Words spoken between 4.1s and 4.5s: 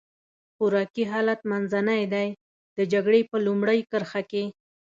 کې.